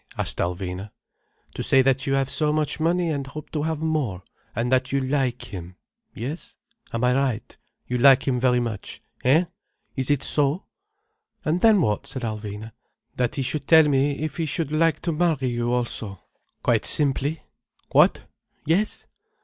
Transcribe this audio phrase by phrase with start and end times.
[0.17, 0.89] asked Alvina.
[1.53, 4.23] "To say that you have so much money, and hope to have more.
[4.55, 6.57] And that you like him—Yes?
[6.91, 7.55] Am I right?
[7.87, 9.45] You like him very much?—hein?
[9.95, 10.65] Is it so?"
[11.45, 12.71] "And then what?" said Alvina.
[13.15, 17.43] "That he should tell me if he should like to marry you also—quite simply.
[17.91, 18.23] What?
[18.65, 19.05] Yes?"